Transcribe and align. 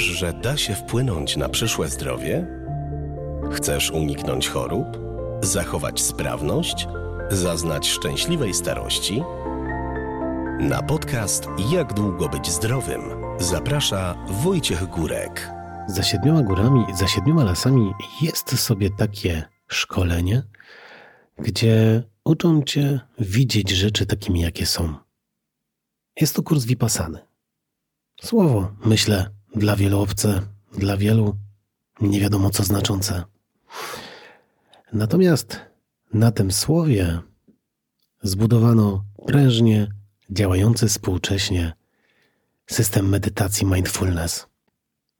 Wiesz, 0.00 0.18
że 0.18 0.32
da 0.32 0.56
się 0.56 0.74
wpłynąć 0.74 1.36
na 1.36 1.48
przyszłe 1.48 1.88
zdrowie? 1.88 2.46
Chcesz 3.52 3.90
uniknąć 3.90 4.48
chorób? 4.48 4.86
Zachować 5.42 6.00
sprawność? 6.00 6.86
Zaznać 7.30 7.88
szczęśliwej 7.88 8.54
starości? 8.54 9.22
Na 10.60 10.82
podcast 10.82 11.46
Jak 11.70 11.94
długo 11.94 12.28
być 12.28 12.50
zdrowym 12.50 13.00
zaprasza 13.38 14.26
Wojciech 14.28 14.86
Górek. 14.86 15.50
Za 15.88 16.02
siedmioma 16.02 16.42
górami, 16.42 16.84
za 16.94 17.08
siedmioma 17.08 17.44
lasami 17.44 17.92
jest 18.22 18.58
sobie 18.58 18.90
takie 18.90 19.42
szkolenie, 19.68 20.42
gdzie 21.38 22.02
uczą 22.24 22.62
cię 22.62 23.00
widzieć 23.18 23.70
rzeczy 23.70 24.06
takimi, 24.06 24.40
jakie 24.40 24.66
są. 24.66 24.94
Jest 26.20 26.36
to 26.36 26.42
kurs 26.42 26.64
Vipassany. 26.64 27.18
Słowo, 28.22 28.72
myślę, 28.84 29.39
dla 29.54 29.76
wielu 29.76 30.00
obce, 30.00 30.42
dla 30.78 30.96
wielu 30.96 31.36
nie 32.00 32.20
wiadomo 32.20 32.50
co 32.50 32.64
znaczące. 32.64 33.24
Natomiast 34.92 35.60
na 36.14 36.32
tym 36.32 36.52
słowie 36.52 37.20
zbudowano 38.22 39.04
prężnie 39.26 39.88
działający 40.30 40.88
współcześnie 40.88 41.72
system 42.66 43.08
medytacji 43.08 43.66
mindfulness. 43.66 44.46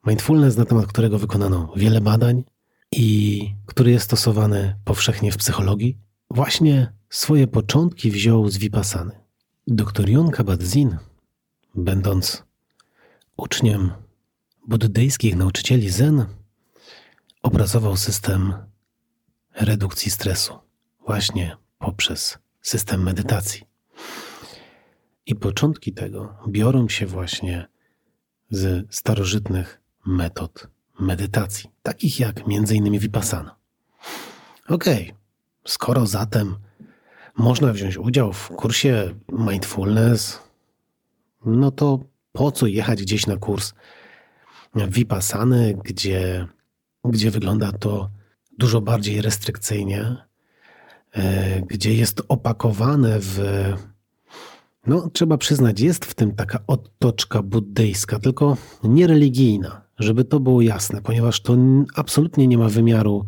Mindfulness, 0.06 0.56
na 0.56 0.64
temat 0.64 0.86
którego 0.86 1.18
wykonano 1.18 1.72
wiele 1.76 2.00
badań 2.00 2.44
i 2.92 3.54
który 3.66 3.90
jest 3.90 4.04
stosowany 4.04 4.76
powszechnie 4.84 5.32
w 5.32 5.36
psychologii, 5.36 5.98
właśnie 6.30 6.92
swoje 7.10 7.46
początki 7.46 8.10
wziął 8.10 8.48
z 8.48 8.58
Vipassany. 8.58 9.20
Dr 9.66 10.08
Jon 10.08 10.30
Kabat-Zinn, 10.30 10.96
będąc 11.74 12.44
uczniem 13.36 13.90
buddyjskich 14.70 15.36
nauczycieli 15.36 15.90
Zen, 15.90 16.26
opracował 17.42 17.96
system 17.96 18.54
redukcji 19.54 20.10
stresu 20.10 20.58
właśnie 21.06 21.56
poprzez 21.78 22.38
system 22.62 23.02
medytacji. 23.02 23.62
I 25.26 25.34
początki 25.34 25.92
tego 25.92 26.34
biorą 26.48 26.88
się 26.88 27.06
właśnie 27.06 27.66
z 28.50 28.94
starożytnych 28.94 29.80
metod 30.06 30.66
medytacji, 31.00 31.70
takich 31.82 32.20
jak 32.20 32.40
m.in. 32.40 32.98
Vipassana. 32.98 33.56
Okej, 34.68 35.04
okay. 35.04 35.16
skoro 35.66 36.06
zatem 36.06 36.56
można 37.36 37.72
wziąć 37.72 37.96
udział 37.96 38.32
w 38.32 38.48
kursie 38.48 39.14
mindfulness, 39.28 40.40
no 41.44 41.70
to 41.70 41.98
po 42.32 42.52
co 42.52 42.66
jechać 42.66 43.02
gdzieś 43.02 43.26
na 43.26 43.36
kurs 43.36 43.72
Vipassany, 44.74 45.78
gdzie, 45.84 46.46
gdzie 47.04 47.30
wygląda 47.30 47.72
to 47.72 48.10
dużo 48.58 48.80
bardziej 48.80 49.22
restrykcyjnie, 49.22 50.16
e, 51.12 51.60
gdzie 51.60 51.94
jest 51.94 52.22
opakowane 52.28 53.16
w. 53.20 53.40
No, 54.86 55.10
trzeba 55.12 55.38
przyznać, 55.38 55.80
jest 55.80 56.04
w 56.04 56.14
tym 56.14 56.34
taka 56.34 56.58
otoczka 56.66 57.42
buddyjska, 57.42 58.18
tylko 58.18 58.56
niereligijna, 58.84 59.82
żeby 59.98 60.24
to 60.24 60.40
było 60.40 60.62
jasne, 60.62 61.02
ponieważ 61.02 61.40
to 61.40 61.56
absolutnie 61.94 62.46
nie 62.46 62.58
ma 62.58 62.68
wymiaru 62.68 63.26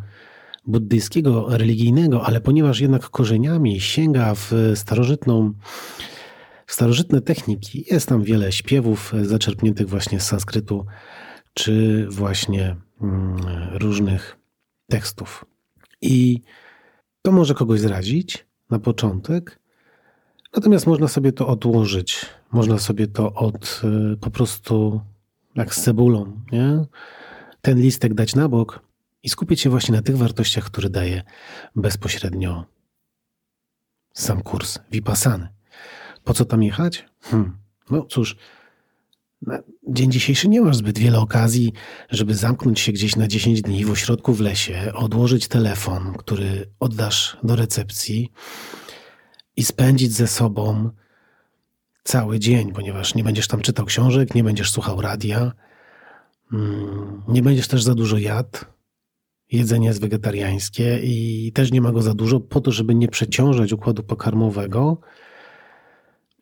buddyjskiego, 0.67 1.47
religijnego, 1.51 2.27
ale 2.27 2.41
ponieważ 2.41 2.81
jednak 2.81 3.11
korzeniami 3.11 3.81
sięga 3.81 4.35
w 4.35 4.53
starożytną, 4.75 5.53
starożytne 6.67 7.21
techniki, 7.21 7.85
jest 7.91 8.09
tam 8.09 8.23
wiele 8.23 8.53
śpiewów 8.53 9.13
zaczerpniętych 9.23 9.89
właśnie 9.89 10.21
z 10.21 10.27
sanskrytu, 10.27 10.87
czy 11.55 12.07
właśnie 12.11 12.77
mm, 13.01 13.37
różnych 13.73 14.37
tekstów. 14.91 15.45
I 16.01 16.41
to 17.23 17.33
może 17.33 17.55
kogoś 17.55 17.81
zrazić 17.81 18.47
na 18.71 18.79
początek, 18.79 19.59
natomiast 20.57 20.87
można 20.87 21.09
sobie 21.09 21.33
to 21.33 21.47
odłożyć, 21.49 22.27
można 22.53 22.79
sobie 22.79 23.07
to 23.07 23.35
od 23.35 23.83
y, 24.13 24.17
po 24.17 24.31
prostu 24.31 25.01
jak 25.55 25.75
z 25.75 25.83
cebulą, 25.83 26.41
nie? 26.53 26.85
ten 27.63 27.81
listek 27.81 28.15
dać 28.15 28.35
na 28.35 28.49
bok 28.49 28.81
i 29.23 29.29
skupić 29.29 29.61
się 29.61 29.71
właśnie 29.71 29.95
na 29.95 30.03
tych 30.03 30.17
wartościach, 30.17 30.65
które 30.65 30.91
daje 30.91 31.23
bezpośrednio 31.77 32.65
sam 34.13 34.43
kurs 34.43 34.79
Vipassany. 34.91 35.49
Po 36.25 36.35
co 36.35 36.45
tam 36.45 36.63
jechać? 36.63 37.09
Hmm. 37.21 37.57
No 37.91 38.05
cóż, 38.05 38.37
na 39.47 39.59
dzień 39.89 40.13
dzisiejszy 40.13 40.49
nie 40.49 40.61
masz 40.61 40.77
zbyt 40.77 40.99
wiele 40.99 41.19
okazji, 41.19 41.73
żeby 42.11 42.35
zamknąć 42.35 42.81
się 42.81 42.93
gdzieś 42.93 43.17
na 43.17 43.29
10 43.29 43.63
dni 43.63 43.85
w 43.85 43.91
ośrodku 43.91 44.33
w 44.33 44.41
lesie, 44.41 44.93
odłożyć 44.95 45.49
telefon, 45.49 46.15
który 46.19 46.71
oddasz 46.81 47.37
do 47.43 47.57
recepcji 47.57 48.33
i 49.57 49.65
spędzić 49.65 50.13
ze 50.13 50.27
sobą 50.27 50.91
cały 52.05 52.39
dzień, 52.39 52.73
ponieważ 52.73 53.15
nie 53.15 53.25
będziesz 53.25 53.49
tam 53.49 53.61
czytał 53.61 53.87
książek, 53.87 54.35
nie 54.35 54.45
będziesz 54.45 54.71
słuchał 54.71 55.01
radia, 55.01 55.53
mm, 56.53 57.23
nie 57.29 57.43
będziesz 57.43 57.69
też 57.69 57.83
za 57.83 57.95
dużo 57.95 58.19
jadł. 58.19 58.59
Jedzenie 59.53 59.87
jest 59.87 60.01
wegetariańskie 60.01 61.01
i 61.03 61.53
też 61.55 61.73
nie 61.73 61.81
ma 61.81 61.93
go 61.93 62.03
za 62.03 62.15
dużo, 62.15 62.41
po 62.41 62.61
to, 62.61 62.71
żeby 62.73 62.95
nie 62.95 63.09
przeciążać 63.09 63.73
układu 63.73 64.03
pokarmowego 64.03 65.01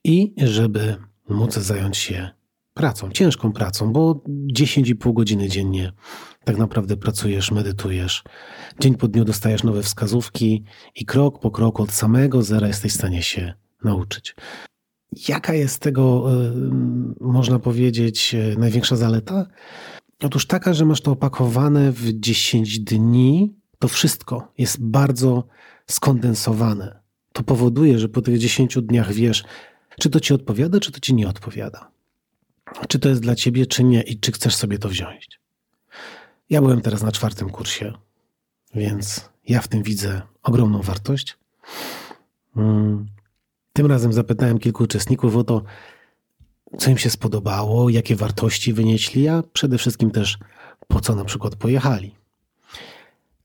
i 0.05 0.35
żeby 0.37 0.97
móc 1.29 1.55
zająć 1.55 1.97
się 1.97 2.40
pracą, 2.81 3.11
ciężką 3.11 3.53
pracą, 3.53 3.93
bo 3.93 4.25
10,5 4.53 5.15
godziny 5.15 5.49
dziennie 5.49 5.93
tak 6.45 6.59
naprawdę 6.59 6.97
pracujesz, 6.97 7.51
medytujesz. 7.51 8.25
Dzień 8.81 8.95
po 8.95 9.09
dniu 9.09 9.25
dostajesz 9.25 9.65
nowe 9.65 9.83
wskazówki 9.83 10.65
i 10.95 11.05
krok 11.05 11.41
po 11.41 11.51
kroku 11.51 11.83
od 11.83 11.93
samego 11.93 12.43
zera 12.43 12.67
jesteś 12.67 12.93
w 12.93 12.95
stanie 12.95 13.23
się 13.23 13.55
nauczyć. 13.85 14.35
Jaka 15.29 15.55
jest 15.55 15.79
tego, 15.79 16.27
można 17.21 17.59
powiedzieć, 17.59 18.35
y, 18.35 18.57
największa 18.59 18.97
zaleta? 18.97 19.47
Otóż 20.23 20.47
taka, 20.47 20.75
że 20.75 20.85
masz 20.85 21.01
to 21.01 21.11
opakowane 21.11 21.93
w 21.93 22.21
10 22.21 22.79
dni, 22.79 23.55
to 23.79 23.89
wszystko 23.89 24.53
jest 24.59 24.83
bardzo 24.83 25.47
skondensowane. 25.87 27.01
To 27.33 27.43
powoduje, 27.43 27.99
że 27.99 28.09
po 28.09 28.23
tych 28.23 28.39
10 28.39 28.83
dniach 28.83 29.13
wiesz, 29.13 29.45
czy 29.99 30.11
to 30.11 30.21
ci 30.21 30.35
odpowiada, 30.35 30.81
czy 30.81 30.93
to 30.93 31.01
ci 31.01 31.15
nie 31.15 31.29
odpowiada 31.29 32.00
czy 32.89 32.99
to 32.99 33.09
jest 33.09 33.21
dla 33.21 33.35
ciebie, 33.35 33.67
czy 33.67 33.85
nie 33.85 34.03
i 34.03 34.21
czy 34.21 34.33
chcesz 34.33 34.57
sobie 34.57 34.79
to 34.79 34.89
wziąć. 34.89 35.41
Ja 36.51 36.61
byłem 36.61 36.81
teraz 36.81 37.03
na 37.03 37.13
czwartym 37.13 37.51
kursie, 37.51 37.93
więc 38.75 39.31
ja 39.49 39.61
w 39.61 39.69
tym 39.69 39.83
widzę 39.83 40.23
ogromną 40.43 40.83
wartość. 40.83 41.39
Mm. 42.57 43.07
Tym 43.73 43.87
razem 43.87 44.13
zapytałem 44.13 44.59
kilku 44.59 44.85
uczestników 44.85 45.37
o 45.37 45.45
to, 45.45 45.63
co 46.79 46.91
im 46.91 46.99
się 46.99 47.11
spodobało, 47.11 47.89
jakie 47.89 48.17
wartości 48.17 48.73
wynieśli, 48.73 49.29
a 49.29 49.43
przede 49.53 49.79
wszystkim 49.79 50.11
też 50.11 50.39
po 50.89 51.01
co 51.01 51.15
na 51.15 51.25
przykład 51.25 51.57
pojechali. 51.57 52.15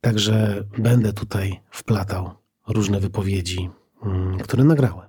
Także 0.02 0.64
będę 0.78 1.14
tutaj 1.14 1.62
wplatał 1.72 2.30
różne 2.68 3.00
wypowiedzi, 3.00 3.70
mm, 4.04 4.38
które 4.38 4.64
nagrałem. 4.64 5.05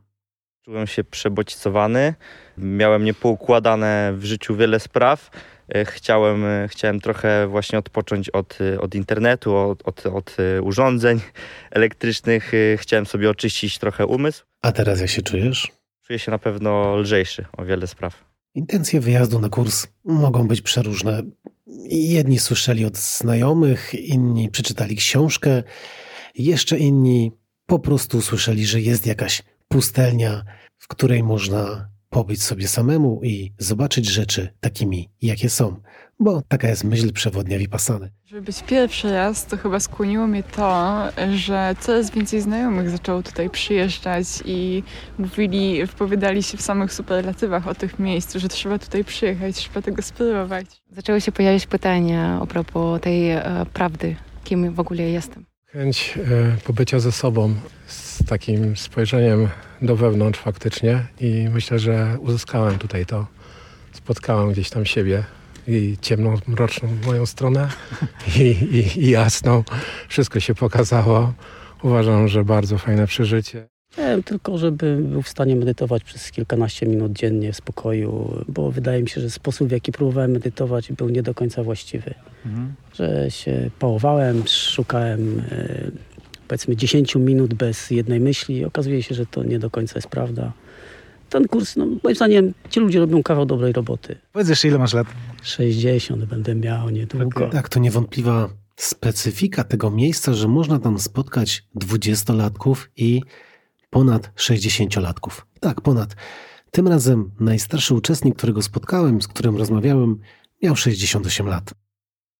Czułem 0.66 0.87
się 0.87 1.04
przebodźcowany, 1.04 2.15
miałem 2.59 3.04
niepoukładane 3.04 4.15
w 4.16 4.25
życiu 4.25 4.56
wiele 4.56 4.81
spraw. 4.81 5.31
E, 5.69 5.84
chciałem, 5.84 6.44
e, 6.44 6.69
chciałem 6.69 7.00
trochę 7.00 7.47
właśnie 7.47 7.78
odpocząć 7.78 8.31
od, 8.31 8.59
e, 8.60 8.81
od 8.81 8.94
internetu, 8.94 9.56
od, 9.56 9.88
od, 9.88 10.06
od 10.06 10.37
urządzeń 10.62 11.21
elektrycznych. 11.71 12.53
Chciałem 12.77 13.06
sobie 13.06 13.31
oczyścić 13.31 13.78
trochę 13.78 14.06
umysł. 14.06 14.44
A 14.62 14.72
teraz 14.72 15.00
jak 15.00 15.10
się 15.10 15.22
czujesz? 15.22 15.72
Czuję 16.03 16.19
się 16.19 16.31
na 16.31 16.38
pewno 16.38 16.97
lżejszy 16.97 17.44
o 17.56 17.65
wiele 17.65 17.87
spraw. 17.87 18.25
Intencje 18.54 19.00
wyjazdu 19.00 19.41
na 19.41 19.48
kurs 19.48 19.87
mogą 20.04 20.48
być 20.48 20.62
przeróżne. 20.62 21.22
Jedni 21.91 22.39
słyszeli 22.39 22.84
od 22.84 22.97
znajomych, 22.97 23.95
inni 23.95 24.48
przeczytali 24.48 24.97
książkę, 24.97 25.63
jeszcze 26.34 26.78
inni 26.78 27.33
po 27.66 27.78
prostu 27.78 28.22
słyszeli, 28.22 28.66
że 28.66 28.80
jest 28.80 29.07
jakaś 29.07 29.42
pustelnia, 29.77 30.45
w 30.78 30.89
której 30.89 31.23
można 31.23 31.89
pobyć 32.11 32.43
sobie 32.43 32.69
samemu 32.69 33.21
i 33.23 33.53
zobaczyć 33.59 34.07
rzeczy 34.07 34.49
takimi, 34.61 35.11
jakie 35.23 35.51
są, 35.51 35.77
bo 36.21 36.43
taka 36.49 36.69
jest 36.69 36.84
myśl 36.84 37.13
przewodnia 37.13 37.59
Vipassany. 37.59 38.11
Żeby 38.25 38.43
być 38.43 38.63
pierwszy 38.63 39.13
raz, 39.13 39.47
to 39.47 39.57
chyba 39.57 39.81
skłoniło 39.81 40.27
mnie 40.27 40.43
to, 40.43 41.03
że 41.34 41.75
coraz 41.81 42.11
więcej 42.11 42.41
znajomych 42.41 42.91
zaczęło 42.91 43.23
tutaj 43.23 43.51
przyjeżdżać 43.51 44.27
i 44.45 44.83
mówili, 45.19 45.87
wypowiadali 45.87 46.43
się 46.43 46.59
w 46.59 46.63
samych 46.63 46.93
superlatywach 46.93 47.69
o 47.69 47.75
tych 47.75 47.99
miejscu, 47.99 48.41
że 48.41 48.49
trzeba 48.49 48.78
tutaj 48.78 49.05
przyjechać, 49.05 49.57
trzeba 49.57 49.83
tego 49.83 50.03
spróbować. 50.03 50.67
Zaczęły 50.91 51.21
się 51.21 51.33
pojawiać 51.33 51.67
pytania 51.67 52.39
a 52.43 52.47
propos 52.47 53.01
tej 53.01 53.31
e, 53.31 53.67
prawdy, 53.73 54.17
kim 54.45 54.75
w 54.75 54.81
ogóle 54.81 55.03
jestem. 55.03 55.45
Chęć 55.67 56.19
e, 56.19 56.57
pobycia 56.65 57.01
ze 57.01 57.13
sobą, 57.13 57.55
z 57.87 58.16
takim 58.27 58.77
spojrzeniem 58.77 59.49
do 59.83 59.97
wewnątrz 59.97 60.41
faktycznie 60.41 61.07
i 61.21 61.49
myślę, 61.53 61.78
że 61.78 62.17
uzyskałem 62.21 62.78
tutaj 62.78 63.07
to. 63.07 63.27
Spotkałem 63.93 64.53
gdzieś 64.53 64.71
tam 64.71 64.84
siebie 64.84 65.25
i 65.69 65.97
ciemną, 66.01 66.39
mroczną 66.47 66.89
moją 67.07 67.27
stronę 67.27 67.69
i, 68.37 68.41
i, 68.41 69.05
i 69.05 69.11
jasną. 69.11 69.65
Wszystko 70.09 70.41
się 70.41 70.55
pokazało. 70.55 71.33
Uważam, 71.83 72.28
że 72.28 72.45
bardzo 72.45 72.78
fajne 72.78 73.07
przeżycie. 73.07 73.69
Nie, 73.99 74.23
tylko 74.23 74.59
żeby 74.59 74.97
był 75.03 75.23
w 75.23 75.28
stanie 75.28 75.57
medytować 75.57 76.05
przez 76.05 76.31
kilkanaście 76.31 76.87
minut 76.87 77.13
dziennie 77.13 77.53
w 77.53 77.57
spokoju, 77.57 78.45
bo 78.49 78.71
wydaje 78.71 79.03
mi 79.03 79.09
się, 79.09 79.21
że 79.21 79.31
sposób, 79.31 79.69
w 79.69 79.71
jaki 79.71 79.93
próbowałem 79.93 80.31
medytować, 80.31 80.93
był 80.93 81.09
nie 81.09 81.23
do 81.23 81.34
końca 81.34 81.63
właściwy. 81.63 82.15
Że 82.95 83.31
się 83.31 83.71
pałowałem, 83.78 84.43
szukałem 84.47 85.43
e, 85.51 85.91
powiedzmy 86.48 86.77
10 86.77 87.15
minut 87.16 87.54
bez 87.54 87.91
jednej 87.91 88.21
myśli. 88.21 88.65
Okazuje 88.65 89.03
się, 89.03 89.15
że 89.15 89.27
to 89.27 89.45
nie 89.45 89.59
do 89.59 89.71
końca 89.71 89.93
jest 89.97 90.09
prawda. 90.09 90.53
Ten 91.28 91.48
kurs, 91.48 91.77
no, 91.77 91.87
moim 92.03 92.16
zdaniem, 92.16 92.54
ci 92.71 92.81
ludzie 92.81 92.98
robią 93.01 93.22
kawał 93.22 93.47
dobrej 93.47 93.72
roboty. 93.72 94.19
Powiedz 94.33 94.48
jeszcze, 94.48 94.69
ile 94.69 94.78
masz 94.78 94.95
lat? 94.95 95.07
60 95.43 96.25
będę 96.25 96.54
miał 96.54 96.91
niedługo. 96.91 97.27
Okej. 97.27 97.51
Tak, 97.51 97.69
to 97.69 97.81
niewątpliwa 97.81 98.48
specyfika 98.77 99.65
tego 99.65 99.91
miejsca, 99.91 100.34
że 100.34 100.48
można 100.48 100.78
tam 100.78 100.98
spotkać 100.98 101.65
dwudziestolatków 101.75 102.91
i 102.97 103.22
ponad 103.91 104.31
60-latków. 104.37 105.42
Tak, 105.60 105.81
ponad. 105.81 106.16
Tym 106.71 106.89
razem 106.89 107.31
najstarszy 107.41 107.95
uczestnik, 107.95 108.37
którego 108.37 108.63
spotkałem, 108.63 109.22
z 109.22 109.28
którym 109.28 109.57
rozmawiałem, 109.57 110.19
miał 110.63 110.77
68 110.77 111.47
lat. 111.47 111.75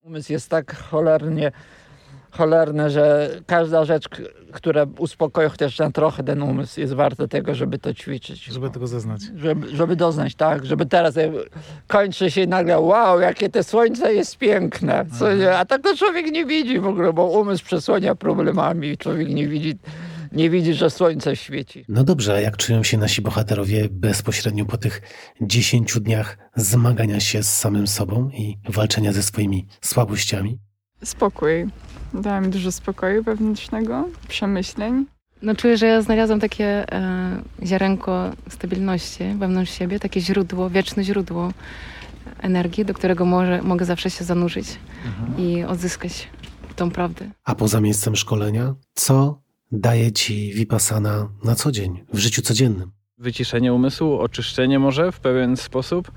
Umysł 0.02 0.32
jest 0.32 0.49
tak 0.49 0.76
cholernie 0.76 1.52
cholerny, 2.37 2.91
że 2.91 3.31
każda 3.47 3.85
rzecz, 3.85 4.09
która 4.53 4.87
uspokoi 4.99 5.49
chociaż 5.49 5.79
na 5.79 5.91
trochę 5.91 6.25
ten 6.25 6.43
umysł, 6.43 6.81
jest 6.81 6.93
warta 6.93 7.29
tego, 7.29 7.55
żeby 7.55 7.79
to 7.79 7.94
ćwiczyć. 7.94 8.44
Żeby 8.44 8.71
tego 8.71 8.87
zaznać. 8.87 9.21
Żeby, 9.37 9.77
żeby 9.77 9.97
doznać, 9.97 10.35
tak, 10.35 10.67
żeby 10.67 10.87
teraz 10.87 11.15
kończy 11.87 12.31
się 12.31 12.43
i 12.43 12.49
nagle, 12.49 12.79
wow, 12.79 13.21
jakie 13.21 13.49
te 13.49 13.65
słońce 13.65 14.15
jest 14.15 14.38
piękne, 14.38 15.06
co 15.19 15.35
nie? 15.35 15.56
a 15.56 15.65
tak 15.65 15.83
to 15.83 15.97
człowiek 15.97 16.27
nie 16.33 16.44
widzi 16.44 16.81
w 16.81 16.87
ogóle, 16.87 17.12
bo 17.12 17.27
umysł 17.27 17.65
przesłania 17.65 18.15
problemami 18.15 18.99
człowiek 18.99 19.29
nie 19.29 19.49
widzi, 19.49 19.79
nie 20.33 20.50
widzi, 20.50 20.75
że 20.75 20.91
słońce 20.91 21.37
świeci. 21.37 21.85
No 21.88 22.05
dobrze, 22.05 22.35
a 22.35 22.41
jak 22.41 22.56
czują 22.56 22.83
się 22.83 22.99
nasi 22.99 23.23
bohaterowie 23.23 23.88
bezpośrednio 23.91 24.65
po 24.65 24.77
tych 24.77 25.03
10 25.41 26.00
dniach 26.00 26.38
zmagania 26.56 27.21
się 27.21 27.43
z 27.43 27.56
samym 27.56 27.87
sobą 27.87 28.31
i 28.31 28.59
walczenia 28.69 29.12
ze 29.12 29.23
swoimi 29.23 29.67
słabościami? 29.81 30.59
Spokój. 31.05 31.67
Dała 32.14 32.41
mi 32.41 32.49
dużo 32.49 32.73
spokoju 32.73 33.23
wewnętrznego, 33.23 34.08
przemyśleń. 34.29 35.06
No 35.43 35.55
czuję, 35.55 35.76
że 35.76 35.87
ja 35.87 36.03
znalazłam 36.03 36.41
takie 36.41 36.93
e, 36.93 37.43
ziarenko 37.64 38.32
stabilności 38.49 39.25
wewnątrz 39.38 39.73
siebie, 39.73 40.00
takie 40.00 40.20
źródło, 40.20 40.70
wieczne 40.70 41.05
źródło 41.05 41.53
energii, 42.41 42.85
do 42.85 42.94
którego 42.94 43.25
może, 43.25 43.62
mogę 43.62 43.85
zawsze 43.85 44.11
się 44.11 44.25
zanurzyć 44.25 44.67
i 45.38 45.64
odzyskać 45.64 46.29
tą 46.76 46.91
prawdę. 46.91 47.31
A 47.44 47.55
poza 47.55 47.81
miejscem 47.81 48.17
szkolenia, 48.17 48.75
co 48.94 49.43
daje 49.73 50.12
ci 50.12 50.52
Vipassana 50.55 51.29
na 51.44 51.55
co 51.55 51.73
dzień, 51.73 52.05
w 52.12 52.19
życiu 52.19 52.43
codziennym? 52.43 52.97
wyciszenie 53.19 53.73
umysłu, 53.73 54.19
oczyszczenie 54.19 54.79
może 54.79 55.12
w 55.12 55.20
pewien 55.20 55.56
sposób 55.56 56.12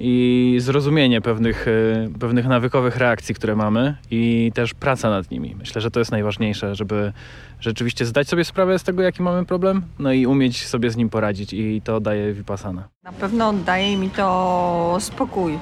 i 0.00 0.56
zrozumienie 0.60 1.20
pewnych, 1.20 1.68
e, 1.68 2.18
pewnych 2.20 2.46
nawykowych 2.46 2.96
reakcji, 2.96 3.34
które 3.34 3.56
mamy 3.56 3.96
i 4.10 4.52
też 4.54 4.74
praca 4.74 5.10
nad 5.10 5.30
nimi. 5.30 5.54
Myślę, 5.58 5.80
że 5.80 5.90
to 5.90 5.98
jest 6.00 6.10
najważniejsze, 6.12 6.74
żeby 6.74 7.12
rzeczywiście 7.60 8.04
zdać 8.04 8.28
sobie 8.28 8.44
sprawę 8.44 8.78
z 8.78 8.82
tego, 8.82 9.02
jaki 9.02 9.22
mamy 9.22 9.44
problem, 9.46 9.82
no 9.98 10.12
i 10.12 10.26
umieć 10.26 10.66
sobie 10.66 10.90
z 10.90 10.96
nim 10.96 11.08
poradzić 11.10 11.52
i 11.52 11.80
to 11.84 12.00
daje 12.00 12.32
Vipassana. 12.32 12.88
Na 13.04 13.12
pewno 13.12 13.52
daje 13.52 13.96
mi 13.96 14.10
to 14.10 14.96
spokój, 15.00 15.58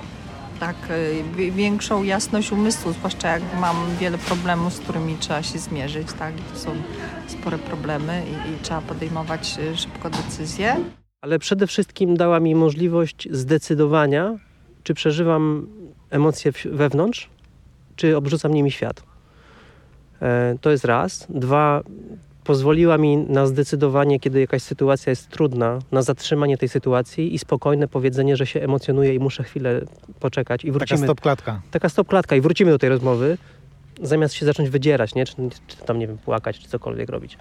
tak, 0.61 0.77
wi- 1.37 1.53
większą 1.53 2.03
jasność 2.03 2.53
umysłu, 2.53 2.93
zwłaszcza 2.93 3.29
jak 3.29 3.43
mam 3.61 3.77
wiele 4.01 4.19
problemów, 4.19 4.73
z 4.75 4.81
którymi 4.81 5.17
trzeba 5.21 5.43
się 5.43 5.59
zmierzyć, 5.59 6.07
tak, 6.19 6.35
to 6.53 6.59
są 6.59 6.71
spore 7.27 7.59
problemy 7.59 8.23
i, 8.27 8.51
i 8.53 8.59
trzeba 8.63 8.81
podejmować 8.81 9.59
y, 9.73 9.77
szybko 9.77 10.11
decyzje. 10.11 10.77
Ale 11.21 11.39
przede 11.39 11.67
wszystkim 11.67 12.17
dała 12.17 12.41
mi 12.41 12.55
możliwość 12.55 13.29
zdecydowania, 13.31 14.39
czy 14.83 14.95
przeżywam 14.95 15.67
emocje 16.11 16.53
wewnątrz, 16.65 17.29
czy 17.97 18.17
obrzuca 18.17 18.49
mnie 18.49 18.63
mi 18.63 18.71
świat. 18.71 19.03
E, 20.23 20.57
To 20.61 20.71
jest 20.71 20.85
raz. 20.85 21.27
Dwa, 21.29 21.83
pozwoliła 22.45 22.99
mi 22.99 23.17
na 23.17 23.47
zdecydowanie, 23.47 24.21
kiedy 24.21 24.41
jakaś 24.41 24.63
sytuacja 24.63 25.11
jest 25.11 25.29
trudna, 25.29 25.79
na 25.93 26.03
zatrzymanie 26.03 26.59
tej 26.59 26.69
sytuacji 26.69 27.35
i 27.35 27.39
spokojne 27.39 27.89
powiedzenie, 27.89 28.37
że 28.37 28.47
się 28.47 28.61
emocjonuję 28.61 29.15
i 29.15 29.19
muszę 29.19 29.43
chwilę 29.43 29.81
poczekać 30.21 30.65
i 30.65 30.67
Taka 30.67 30.79
wrócimy. 30.79 31.07
stop 31.07 31.21
klatka. 31.21 31.61
Taka 31.71 31.89
stop 31.89 32.09
klatka 32.09 32.37
i 32.37 32.41
wrócimy 32.41 32.71
do 32.71 32.79
tej 32.79 32.91
rozmowy, 32.91 33.39
zamiast 34.03 34.35
się 34.35 34.47
zacząć 34.47 34.71
wydzierać, 34.71 35.15
nie? 35.15 35.27
Czy, 35.27 35.35
czy 35.67 35.77
tam, 35.77 35.99
nie 35.99 36.07
wiem, 36.07 36.19
płakać, 36.19 36.59
czy 36.59 36.69
cokolwiek 36.69 37.09
robić. 37.11 37.39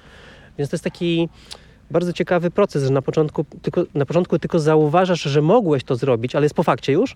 Więc 0.57 0.69
to 0.69 0.75
jest 0.75 0.83
taki 0.83 1.29
bardzo 1.91 2.13
ciekawy 2.13 2.51
proces, 2.51 2.83
że 2.83 2.89
na 2.89 3.01
początku 3.01 3.45
tylko, 3.61 3.83
na 3.93 4.05
początku 4.05 4.39
tylko 4.39 4.59
zauważasz, 4.59 5.21
że 5.21 5.41
mogłeś 5.41 5.83
to 5.83 5.95
zrobić, 5.95 6.35
ale 6.35 6.45
jest 6.45 6.55
po 6.55 6.63
fakcie 6.63 6.93
już. 6.93 7.15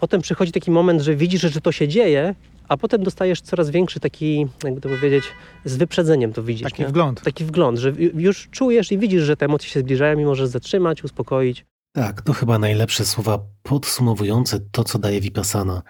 Potem 0.00 0.20
przychodzi 0.20 0.52
taki 0.52 0.70
moment, 0.70 1.00
że 1.02 1.16
widzisz, 1.16 1.40
że 1.40 1.60
to 1.60 1.72
się 1.72 1.88
dzieje, 1.88 2.34
a 2.68 2.76
potem 2.76 3.02
dostajesz 3.02 3.40
coraz 3.40 3.70
większy 3.70 4.00
taki, 4.00 4.46
jakby 4.64 4.80
to 4.80 4.88
powiedzieć, 4.88 5.24
z 5.64 5.76
wyprzedzeniem 5.76 6.32
to 6.32 6.42
widzisz. 6.42 6.64
Taki 6.70 6.82
nie? 6.82 6.88
wgląd. 6.88 7.20
Taki 7.22 7.44
wgląd, 7.44 7.78
że 7.78 7.92
ju- 7.92 8.20
już 8.20 8.48
czujesz 8.50 8.92
i 8.92 8.98
widzisz, 8.98 9.22
że 9.22 9.36
te 9.36 9.44
emocje 9.44 9.68
się 9.70 9.80
zbliżają 9.80 10.18
i 10.18 10.24
możesz 10.24 10.48
zatrzymać, 10.48 11.04
uspokoić. 11.04 11.64
Tak, 11.92 12.22
to 12.22 12.32
chyba 12.32 12.58
najlepsze 12.58 13.04
słowa 13.04 13.38
podsumowujące 13.62 14.60
to, 14.70 14.84
co 14.84 14.98
daje 14.98 15.20
Vipassana. 15.20 15.82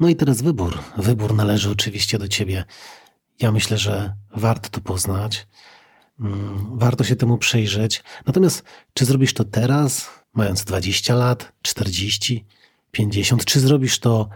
No 0.00 0.08
i 0.08 0.16
teraz 0.16 0.42
wybór. 0.42 0.78
Wybór 0.96 1.34
należy 1.34 1.70
oczywiście 1.70 2.18
do 2.18 2.28
ciebie. 2.28 2.64
Ja 3.40 3.52
myślę, 3.52 3.78
że 3.78 4.12
warto 4.36 4.68
to 4.70 4.80
poznać. 4.80 5.46
Mm, 6.20 6.78
Warto 6.78 7.04
się 7.04 7.16
temu 7.16 7.38
przyjrzeć. 7.38 8.02
Natomiast 8.26 8.64
czy 8.94 9.04
zrobisz 9.04 9.34
to 9.34 9.44
teraz, 9.44 10.10
mając 10.34 10.64
20 10.64 11.14
lat, 11.14 11.52
40, 11.62 12.44
50, 12.90 13.44
czy 13.44 13.60
zrobisz 13.60 13.98
to 13.98 14.28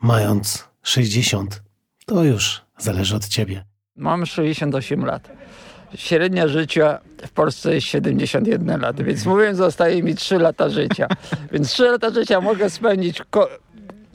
mając 0.00 0.68
60? 0.82 1.62
To 2.06 2.24
już 2.24 2.62
zależy 2.78 3.16
od 3.16 3.28
ciebie. 3.28 3.64
Mam 3.96 4.26
68 4.26 5.04
lat. 5.04 5.28
Średnia 5.94 6.48
życia 6.48 6.98
w 7.26 7.30
Polsce 7.30 7.74
jest 7.74 7.86
71 7.86 8.80
lat, 8.80 9.02
więc 9.02 9.26
mówiąc, 9.26 9.58
zostaje 9.58 10.02
mi 10.02 10.14
3 10.14 10.38
lata 10.38 10.68
życia. 10.68 11.08
Więc 11.52 11.70
3 11.70 11.82
lata 11.82 12.10
życia 12.10 12.40
mogę 12.40 12.70
spędzić 12.70 13.22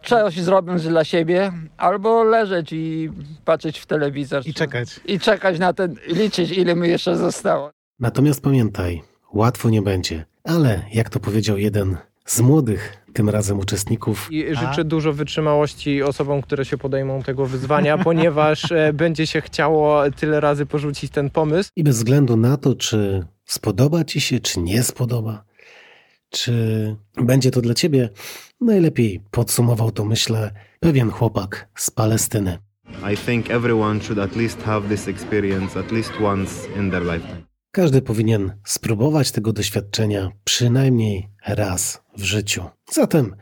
coś 0.05 0.41
zrobiąc 0.41 0.83
dla 0.83 1.03
siebie, 1.03 1.51
albo 1.77 2.23
leżeć 2.23 2.73
i 2.73 3.11
patrzeć 3.45 3.79
w 3.79 3.85
telewizor. 3.85 4.43
I 4.47 4.53
czekać. 4.53 4.99
I 5.05 5.19
czekać 5.19 5.59
na 5.59 5.73
ten, 5.73 5.95
liczyć 6.07 6.51
ile 6.51 6.75
mi 6.75 6.89
jeszcze 6.89 7.17
zostało. 7.17 7.71
Natomiast 7.99 8.41
pamiętaj, 8.41 9.01
łatwo 9.33 9.69
nie 9.69 9.81
będzie. 9.81 10.25
Ale 10.43 10.81
jak 10.93 11.09
to 11.09 11.19
powiedział 11.19 11.57
jeden 11.57 11.97
z 12.25 12.41
młodych 12.41 12.97
tym 13.13 13.29
razem 13.29 13.59
uczestników, 13.59 14.27
I 14.31 14.47
A? 14.49 14.53
życzę 14.55 14.83
dużo 14.83 15.13
wytrzymałości 15.13 16.03
osobom, 16.03 16.41
które 16.41 16.65
się 16.65 16.77
podejmą 16.77 17.23
tego 17.23 17.45
wyzwania, 17.45 17.97
ponieważ 18.09 18.71
e, 18.71 18.93
będzie 18.93 19.27
się 19.27 19.41
chciało 19.41 20.11
tyle 20.11 20.39
razy 20.39 20.65
porzucić 20.65 21.11
ten 21.11 21.29
pomysł. 21.29 21.69
i 21.75 21.83
bez 21.83 21.97
względu 21.97 22.37
na 22.37 22.57
to, 22.57 22.75
czy 22.75 23.25
spodoba 23.45 24.03
ci 24.03 24.21
się, 24.21 24.39
czy 24.39 24.59
nie 24.59 24.83
spodoba, 24.83 25.43
czy 26.29 26.53
będzie 27.17 27.51
to 27.51 27.61
dla 27.61 27.73
ciebie, 27.73 28.09
najlepiej 28.61 29.21
podsumował 29.31 29.91
to, 29.91 30.05
myślę, 30.05 30.51
pewien 30.79 31.09
chłopak 31.11 31.69
z 31.75 31.91
Palestyny. 31.91 32.57
I 33.13 33.17
think 33.17 33.49
everyone 33.49 34.01
should 34.01 34.19
at 34.19 34.35
least 34.35 34.61
have 34.61 34.89
this 34.89 35.07
experience 35.07 35.79
at 35.79 35.91
least 35.91 36.11
once 36.23 36.79
in 36.79 36.91
their 36.91 37.03
lifetime. 37.03 37.51
Każdy 37.71 38.01
powinien 38.01 38.51
spróbować 38.65 39.31
tego 39.31 39.53
doświadczenia 39.53 40.31
przynajmniej 40.43 41.29
raz 41.47 42.01
w 42.17 42.23
życiu. 42.23 42.63
Zatem 42.91 43.35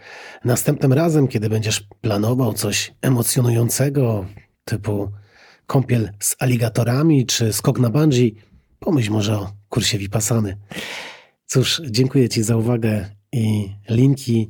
następnym 0.45 0.93
razem, 0.93 1.27
kiedy 1.27 1.49
będziesz 1.49 1.83
planował 2.01 2.53
coś 2.53 2.93
emocjonującego, 3.01 4.25
typu 4.65 5.11
kąpiel 5.67 6.11
z 6.19 6.35
aligatorami 6.39 7.25
czy 7.25 7.53
skok 7.53 7.79
na 7.79 7.89
bungee, 7.89 8.35
pomyśl 8.79 9.11
może 9.11 9.37
o 9.39 9.51
kursie 9.69 9.97
Vipassany. 9.97 10.57
Cóż, 11.45 11.81
dziękuję 11.89 12.29
Ci 12.29 12.43
za 12.43 12.57
uwagę 12.57 13.09
i 13.31 13.71
linki 13.89 14.49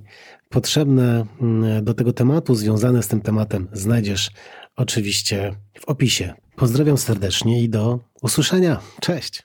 potrzebne 0.49 1.25
mm, 1.41 1.83
do 1.83 1.93
tego 1.93 2.13
tematu, 2.13 2.55
związane 2.55 3.03
z 3.03 3.07
tym 3.07 3.21
tematem, 3.21 3.67
znajdziesz 3.73 4.31
oczywiście 4.75 5.55
w 5.79 5.85
opisie. 5.85 6.33
Pozdrawiam 6.55 6.97
serdecznie 6.97 7.63
i 7.63 7.69
do 7.69 7.99
usłyszenia. 8.21 8.79
Cześć! 9.01 9.43